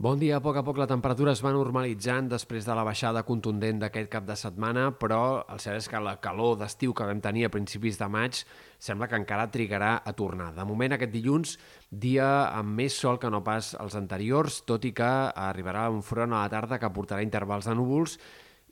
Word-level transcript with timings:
Bon 0.00 0.16
dia. 0.16 0.38
A 0.38 0.40
poc 0.40 0.56
a 0.56 0.62
poc 0.64 0.78
la 0.80 0.86
temperatura 0.88 1.34
es 1.36 1.42
va 1.44 1.50
normalitzant 1.52 2.30
després 2.30 2.64
de 2.64 2.72
la 2.72 2.86
baixada 2.88 3.20
contundent 3.28 3.82
d'aquest 3.82 4.08
cap 4.08 4.24
de 4.24 4.32
setmana, 4.32 4.86
però 4.96 5.42
el 5.52 5.60
cert 5.60 5.76
és 5.76 5.88
que 5.92 6.00
la 6.00 6.14
calor 6.24 6.54
d'estiu 6.56 6.94
que 6.96 7.04
vam 7.04 7.20
tenir 7.20 7.44
a 7.44 7.50
principis 7.52 8.00
de 8.00 8.08
maig 8.08 8.38
sembla 8.80 9.10
que 9.10 9.20
encara 9.20 9.50
trigarà 9.52 9.90
a 10.00 10.14
tornar. 10.16 10.54
De 10.56 10.64
moment, 10.64 10.96
aquest 10.96 11.12
dilluns, 11.12 11.58
dia 11.92 12.30
amb 12.48 12.80
més 12.80 12.96
sol 12.96 13.20
que 13.20 13.28
no 13.28 13.42
pas 13.44 13.74
els 13.76 13.98
anteriors, 14.00 14.62
tot 14.64 14.88
i 14.88 14.94
que 14.96 15.10
arribarà 15.36 15.90
un 15.92 16.00
front 16.00 16.32
a 16.32 16.46
la 16.46 16.54
tarda 16.56 16.80
que 16.80 16.94
portarà 16.96 17.20
intervals 17.20 17.68
de 17.68 17.76
núvols 17.76 18.16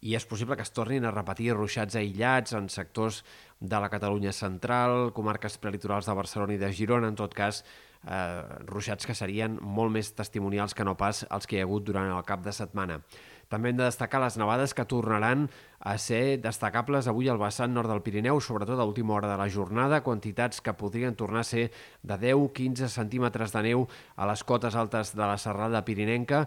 i 0.00 0.14
és 0.14 0.26
possible 0.26 0.56
que 0.56 0.64
es 0.66 0.74
tornin 0.74 1.04
a 1.04 1.12
repetir 1.14 1.54
ruixats 1.54 1.98
aïllats 1.98 2.54
en 2.54 2.68
sectors 2.70 3.24
de 3.60 3.80
la 3.80 3.90
Catalunya 3.90 4.32
central, 4.32 5.12
comarques 5.14 5.58
prelitorals 5.58 6.06
de 6.06 6.14
Barcelona 6.14 6.54
i 6.54 6.60
de 6.60 6.72
Girona, 6.72 7.08
en 7.10 7.18
tot 7.18 7.34
cas, 7.34 7.64
eh, 8.06 8.42
ruixats 8.66 9.06
que 9.06 9.16
serien 9.16 9.58
molt 9.62 9.92
més 9.92 10.12
testimonials 10.14 10.74
que 10.74 10.86
no 10.86 10.96
pas 10.96 11.24
els 11.30 11.46
que 11.46 11.56
hi 11.58 11.60
ha 11.60 11.66
hagut 11.66 11.84
durant 11.84 12.12
el 12.14 12.24
cap 12.24 12.44
de 12.44 12.54
setmana. 12.54 13.00
També 13.48 13.70
hem 13.70 13.78
de 13.78 13.86
destacar 13.86 14.20
les 14.20 14.36
nevades 14.36 14.74
que 14.76 14.84
tornaran 14.84 15.46
a 15.80 15.94
ser 15.96 16.36
destacables 16.44 17.06
avui 17.08 17.30
al 17.32 17.40
vessant 17.40 17.72
nord 17.72 17.88
del 17.88 18.02
Pirineu, 18.04 18.42
sobretot 18.44 18.78
a 18.78 18.84
última 18.84 19.14
hora 19.14 19.30
de 19.30 19.38
la 19.40 19.48
jornada, 19.48 20.02
quantitats 20.04 20.60
que 20.60 20.74
podrien 20.76 21.16
tornar 21.16 21.40
a 21.40 21.48
ser 21.48 21.70
de 22.02 22.18
10-15 22.28 22.92
centímetres 22.92 23.56
de 23.56 23.62
neu 23.70 23.86
a 24.16 24.28
les 24.28 24.44
cotes 24.44 24.76
altes 24.76 25.14
de 25.16 25.24
la 25.24 25.38
serrada 25.40 25.84
pirinenca 25.84 26.44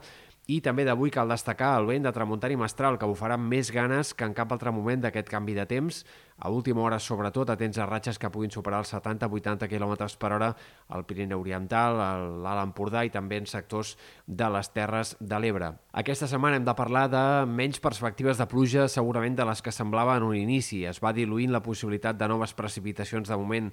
i 0.51 0.59
també 0.59 0.83
d'avui 0.83 1.11
cal 1.13 1.29
destacar 1.31 1.75
el 1.79 1.85
vent 1.87 2.03
de 2.03 2.11
tramuntari 2.11 2.57
mestral, 2.59 2.97
que 2.99 3.07
bufarà 3.07 3.37
més 3.39 3.69
ganes 3.71 4.11
que 4.17 4.27
en 4.27 4.33
cap 4.35 4.51
altre 4.51 4.73
moment 4.75 4.99
d'aquest 5.03 5.29
canvi 5.31 5.55
de 5.55 5.63
temps. 5.69 6.01
A 6.41 6.49
última 6.51 6.81
hora, 6.83 6.97
sobretot, 6.99 7.51
atents 7.53 7.77
a 7.79 7.85
ratxes 7.87 8.19
que 8.19 8.31
puguin 8.33 8.51
superar 8.51 8.81
els 8.81 8.91
70-80 8.91 9.69
km 9.71 9.93
per 10.19 10.33
hora 10.35 10.49
al 10.89 11.05
Pirineu 11.07 11.39
Oriental, 11.39 12.01
a 12.01 12.11
l'Alt 12.19 12.65
Empordà 12.65 13.05
i 13.05 13.13
també 13.13 13.39
en 13.39 13.47
sectors 13.47 13.95
de 14.27 14.49
les 14.51 14.71
Terres 14.75 15.15
de 15.21 15.39
l'Ebre. 15.39 15.71
Aquesta 16.03 16.27
setmana 16.27 16.59
hem 16.59 16.67
de 16.67 16.75
parlar 16.75 17.07
de 17.13 17.25
menys 17.47 17.79
perspectives 17.79 18.41
de 18.41 18.49
pluja, 18.51 18.89
segurament 18.91 19.37
de 19.37 19.47
les 19.47 19.61
que 19.63 19.71
semblava 19.71 20.17
en 20.19 20.27
un 20.27 20.35
inici. 20.35 20.83
Es 20.89 20.99
va 20.99 21.15
diluint 21.15 21.53
la 21.53 21.63
possibilitat 21.63 22.19
de 22.19 22.27
noves 22.27 22.57
precipitacions 22.57 23.29
de 23.29 23.39
moment 23.39 23.71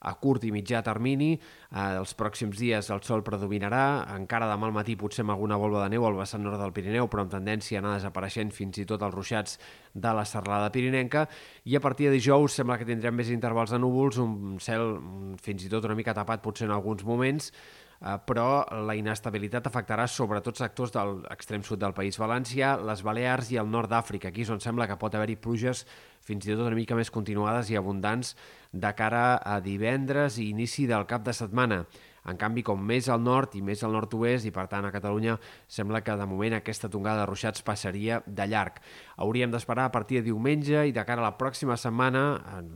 a 0.00 0.14
curt 0.20 0.44
i 0.44 0.52
mitjà 0.54 0.82
termini. 0.86 1.32
Eh, 1.36 1.86
els 2.00 2.14
pròxims 2.18 2.58
dies 2.58 2.90
el 2.92 3.02
sol 3.06 3.24
predominarà, 3.26 4.06
encara 4.16 4.48
demà 4.50 4.68
al 4.68 4.76
matí 4.76 4.96
potser 4.98 5.24
amb 5.24 5.34
alguna 5.36 5.58
volva 5.60 5.84
de 5.84 5.94
neu 5.94 6.06
al 6.06 6.18
vessant 6.18 6.44
nord 6.44 6.60
del 6.60 6.74
Pirineu, 6.76 7.08
però 7.08 7.24
amb 7.24 7.32
tendència 7.32 7.80
a 7.80 7.84
anar 7.84 7.96
desapareixent 7.96 8.52
fins 8.54 8.78
i 8.82 8.86
tot 8.88 9.02
els 9.02 9.14
ruixats 9.14 9.58
de 9.94 10.12
la 10.12 10.26
serralada 10.28 10.70
pirinenca, 10.74 11.26
i 11.64 11.76
a 11.76 11.80
partir 11.80 12.10
de 12.10 12.18
dijous 12.18 12.58
sembla 12.58 12.78
que 12.78 12.88
tindrem 12.88 13.16
més 13.16 13.32
intervals 13.32 13.72
de 13.72 13.80
núvols, 13.80 14.20
un 14.22 14.60
cel 14.60 14.98
fins 15.42 15.64
i 15.64 15.72
tot 15.72 15.84
una 15.88 15.96
mica 15.96 16.14
tapat 16.14 16.44
potser 16.44 16.68
en 16.68 16.76
alguns 16.76 17.04
moments, 17.04 17.52
però 18.00 18.66
la 18.86 18.94
inestabilitat 18.98 19.66
afectarà 19.70 20.04
sobretot 20.10 20.58
sectors 20.60 20.92
de 20.92 21.04
l'extrem 21.22 21.62
sud 21.64 21.80
del 21.80 21.94
País 21.96 22.18
Valencià, 22.20 22.74
les 22.76 23.02
Balears 23.02 23.50
i 23.54 23.60
el 23.60 23.70
nord 23.72 23.90
d'Àfrica. 23.90 24.28
Aquí 24.28 24.44
és 24.44 24.52
on 24.52 24.60
sembla 24.60 24.86
que 24.86 24.98
pot 25.00 25.14
haver-hi 25.14 25.38
pluges 25.40 25.86
fins 26.26 26.46
i 26.46 26.52
tot 26.52 26.66
una 26.66 26.76
mica 26.76 26.98
més 26.98 27.10
continuades 27.14 27.70
i 27.70 27.78
abundants 27.78 28.34
de 28.72 28.92
cara 28.98 29.38
a 29.38 29.60
divendres 29.64 30.36
i 30.38 30.50
inici 30.50 30.86
del 30.90 31.06
cap 31.08 31.24
de 31.24 31.32
setmana. 31.32 31.84
En 32.26 32.38
canvi, 32.40 32.64
com 32.66 32.80
més 32.82 33.08
al 33.12 33.22
nord 33.22 33.54
i 33.54 33.62
més 33.62 33.82
al 33.86 33.94
nord-oest, 33.94 34.48
i 34.48 34.52
per 34.54 34.66
tant 34.70 34.86
a 34.88 34.92
Catalunya, 34.94 35.36
sembla 35.70 36.02
que 36.02 36.16
de 36.18 36.26
moment 36.26 36.56
aquesta 36.58 36.90
tongada 36.92 37.22
de 37.22 37.28
ruixats 37.30 37.62
passaria 37.66 38.20
de 38.26 38.46
llarg. 38.50 38.80
Hauríem 39.22 39.52
d'esperar 39.52 39.86
a 39.86 39.94
partir 39.94 40.20
de 40.20 40.28
diumenge 40.30 40.86
i 40.88 40.94
de 40.96 41.04
cara 41.06 41.22
a 41.22 41.28
la 41.28 41.36
pròxima 41.38 41.78
setmana, 41.80 42.24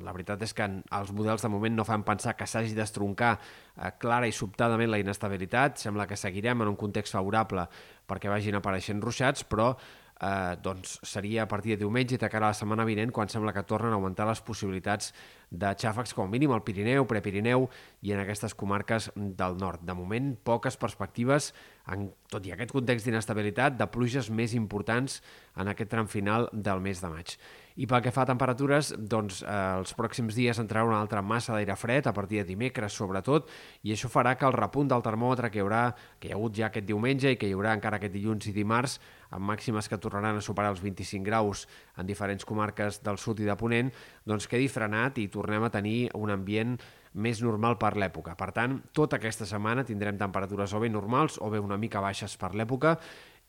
la 0.04 0.14
veritat 0.14 0.42
és 0.46 0.54
que 0.54 0.66
els 0.66 1.14
models 1.16 1.42
de 1.42 1.52
moment 1.52 1.76
no 1.76 1.86
fan 1.88 2.06
pensar 2.06 2.36
que 2.38 2.46
s'hagi 2.46 2.76
d'estroncar 2.78 3.32
eh, 3.36 3.90
clara 3.98 4.28
i 4.30 4.36
sobtadament 4.36 4.92
la 4.92 5.00
inestabilitat, 5.02 5.80
sembla 5.82 6.06
que 6.06 6.18
seguirem 6.18 6.62
en 6.62 6.70
un 6.74 6.78
context 6.78 7.18
favorable 7.18 7.66
perquè 8.10 8.30
vagin 8.30 8.58
apareixent 8.58 9.02
ruixats, 9.02 9.44
però 9.46 9.72
eh, 10.20 10.56
doncs 10.62 10.98
seria 11.02 11.44
a 11.44 11.48
partir 11.48 11.74
de 11.74 11.84
diumenge 11.84 12.16
i 12.16 12.20
de 12.20 12.30
cara 12.30 12.48
a 12.48 12.54
la 12.54 12.58
setmana 12.58 12.86
vinent 12.88 13.12
quan 13.14 13.30
sembla 13.32 13.54
que 13.56 13.64
tornen 13.66 13.92
a 13.94 13.98
augmentar 13.98 14.28
les 14.28 14.42
possibilitats 14.44 15.14
de 15.50 15.72
xàfecs 15.74 16.14
com 16.14 16.30
mínim 16.30 16.52
al 16.54 16.62
Pirineu, 16.62 17.04
Prepirineu 17.10 17.66
i 18.06 18.14
en 18.14 18.22
aquestes 18.22 18.54
comarques 18.54 19.10
del 19.16 19.58
nord. 19.58 19.82
De 19.82 19.96
moment, 19.98 20.32
poques 20.46 20.78
perspectives, 20.78 21.50
en, 21.90 22.06
tot 22.30 22.46
i 22.46 22.54
aquest 22.54 22.70
context 22.70 23.08
d'inestabilitat, 23.08 23.74
de 23.78 23.88
pluges 23.90 24.30
més 24.30 24.54
importants 24.54 25.18
en 25.58 25.72
aquest 25.72 25.90
tram 25.90 26.06
final 26.08 26.46
del 26.52 26.80
mes 26.84 27.02
de 27.02 27.10
maig. 27.10 27.34
I 27.80 27.86
pel 27.88 28.02
que 28.04 28.12
fa 28.12 28.24
a 28.26 28.28
temperatures, 28.28 28.90
doncs 28.98 29.40
eh, 29.40 29.50
els 29.80 29.94
pròxims 29.96 30.36
dies 30.36 30.58
entrarà 30.60 30.84
una 30.84 30.98
altra 31.00 31.22
massa 31.22 31.54
d'aire 31.54 31.76
fred 31.78 32.06
a 32.06 32.12
partir 32.12 32.42
de 32.42 32.48
dimecres 32.50 32.96
sobretot 32.98 33.48
i 33.86 33.94
això 33.94 34.10
farà 34.12 34.34
que 34.36 34.44
el 34.44 34.56
repunt 34.56 34.90
del 34.90 35.04
termòmetre 35.06 35.48
que 35.50 35.60
hi 35.60 35.64
haurà, 35.64 35.84
que 36.20 36.28
hi 36.28 36.34
ha 36.34 36.36
hagut 36.36 36.58
ja 36.58 36.68
aquest 36.68 36.86
diumenge 36.86 37.32
i 37.32 37.38
que 37.40 37.48
hi 37.48 37.54
haurà 37.56 37.72
encara 37.78 37.96
aquest 37.96 38.12
dilluns 38.12 38.50
i 38.50 38.54
dimarts, 38.56 38.98
amb 39.30 39.46
màximes 39.46 39.88
que 39.88 39.98
tornaran 40.02 40.36
a 40.36 40.44
superar 40.44 40.74
els 40.74 40.82
25 40.82 41.24
graus 41.24 41.66
en 41.96 42.06
diferents 42.06 42.44
comarques 42.44 43.00
del 43.06 43.18
sud 43.22 43.40
i 43.40 43.48
de 43.48 43.56
Ponent, 43.56 43.92
doncs 44.26 44.50
quedi 44.50 44.68
frenat 44.68 45.22
i 45.22 45.28
tornem 45.40 45.64
a 45.64 45.72
tenir 45.72 46.10
un 46.14 46.30
ambient 46.30 46.76
més 47.12 47.40
normal 47.42 47.78
per 47.80 47.96
l'època. 47.98 48.36
Per 48.38 48.52
tant, 48.54 48.78
tota 48.94 49.18
aquesta 49.18 49.48
setmana 49.48 49.86
tindrem 49.88 50.18
temperatures 50.20 50.74
o 50.76 50.80
bé 50.82 50.92
normals 50.92 51.40
o 51.40 51.50
bé 51.50 51.58
una 51.58 51.80
mica 51.80 52.02
baixes 52.04 52.36
per 52.38 52.52
l'època 52.54 52.98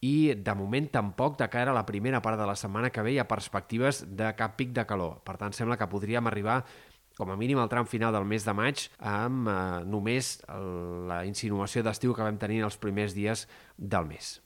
i 0.02 0.34
de 0.34 0.54
moment 0.58 0.88
tampoc 0.90 1.38
de 1.38 1.48
cara 1.54 1.72
a 1.72 1.78
la 1.78 1.86
primera 1.86 2.24
part 2.26 2.40
de 2.40 2.48
la 2.50 2.58
setmana 2.58 2.90
que 2.90 3.04
ve 3.06 3.14
hi 3.14 3.20
ha 3.22 3.30
perspectives 3.30 4.02
de 4.10 4.32
cap 4.38 4.58
pic 4.58 4.74
de 4.74 4.88
calor. 4.90 5.20
Per 5.26 5.38
tant, 5.38 5.54
sembla 5.54 5.78
que 5.78 5.90
podríem 5.92 6.26
arribar 6.28 6.64
com 7.18 7.30
a 7.30 7.38
mínim 7.38 7.60
al 7.62 7.70
tram 7.70 7.86
final 7.86 8.14
del 8.16 8.26
mes 8.26 8.48
de 8.48 8.56
maig 8.58 8.88
amb 8.98 9.50
eh, 9.52 9.58
només 9.86 10.40
la 11.08 11.22
insinuació 11.30 11.86
d'estiu 11.86 12.16
que 12.18 12.26
vam 12.26 12.42
tenir 12.42 12.64
els 12.66 12.82
primers 12.82 13.14
dies 13.14 13.46
del 13.78 14.10
mes. 14.10 14.40